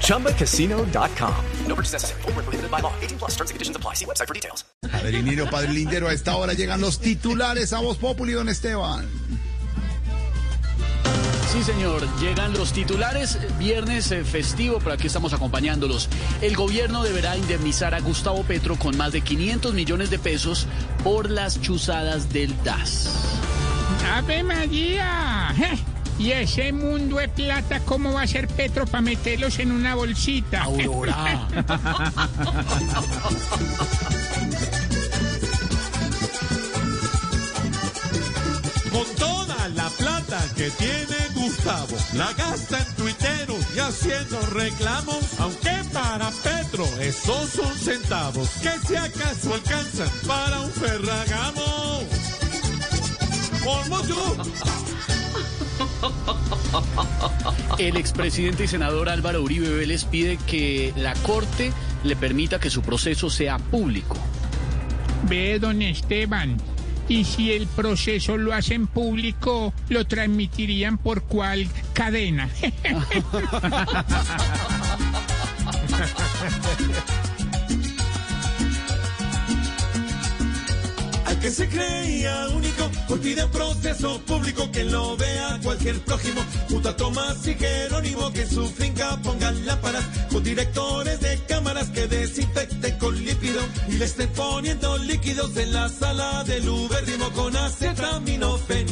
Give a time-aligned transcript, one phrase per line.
[0.00, 1.34] ChumbaCasino.com.
[1.66, 2.22] No purchase necessary.
[2.22, 2.92] Full prohibited by law.
[3.02, 3.94] 18 plus terms and conditions apply.
[3.94, 4.64] See website for details.
[4.82, 9.06] Padrinero, Padre Lindero, a esta hora llegan los titulares a Voz Populi, don Esteban.
[11.54, 12.02] Sí, señor.
[12.18, 13.38] Llegan los titulares.
[13.58, 16.08] Viernes eh, festivo, pero aquí estamos acompañándolos.
[16.40, 20.66] El gobierno deberá indemnizar a Gustavo Petro con más de 500 millones de pesos
[21.04, 23.08] por las chuzadas del DAS.
[24.12, 25.54] ¡Ave María!
[26.18, 30.62] Y ese mundo de plata, ¿cómo va a ser Petro para meterlos en una bolsita?
[30.62, 31.48] Aurora.
[38.92, 45.82] Con toda la plata que tiene Gustavo, la gasta en tuiteros y haciendo reclamos, aunque
[45.92, 52.02] para Petro esos son centavos, que si acaso alcanzan para un ferragamo.
[53.64, 54.36] Por mucho.
[57.78, 61.72] El expresidente y senador Álvaro Uribe Vélez pide que la Corte
[62.04, 64.16] le permita que su proceso sea público.
[65.28, 66.56] Ve, don Esteban.
[67.08, 72.48] Y si el proceso lo hacen público, lo transmitirían por cuál cadena.
[81.44, 86.40] que se creía único, por pide proceso público que lo vea cualquier prójimo.
[86.70, 91.90] Junto a Tomás y Jerónimo que en su finca pongan lámparas con directores de cámaras
[91.90, 97.54] que desinfecten con líquido y le estén poniendo líquidos en la sala del ubérrimo con
[97.54, 98.86] acetaminofén.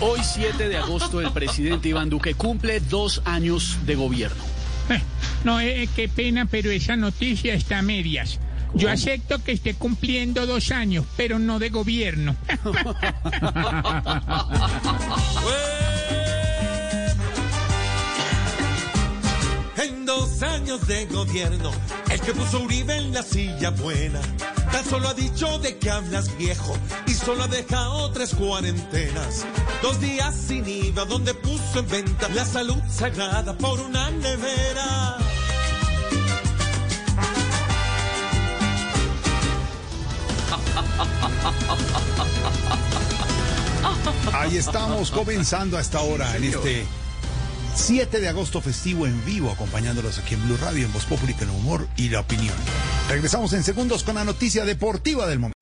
[0.00, 4.51] Hoy 7 de agosto el presidente Iván Duque cumple dos años de gobierno.
[5.44, 8.38] No, eh, qué pena, pero esa noticia está a medias.
[8.74, 12.36] Yo acepto que esté cumpliendo dos años, pero no de gobierno.
[19.76, 21.70] En dos años de gobierno,
[22.10, 24.20] el que puso Uribe en la silla buena,
[24.70, 26.76] tan solo ha dicho de que hablas viejo
[27.06, 29.44] y solo ha dejado tres cuarentenas.
[29.82, 35.18] Dos días sin IVA donde puso en venta la salud sagrada por una nevera.
[44.32, 46.84] Ahí estamos comenzando a esta hora en este
[47.74, 51.50] 7 de agosto festivo en vivo, acompañándolos aquí en Blue Radio, en Voz Pública, en
[51.50, 52.54] Humor y la Opinión.
[53.08, 55.61] Regresamos en segundos con la noticia deportiva del momento.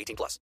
[0.00, 0.38] 18 plus.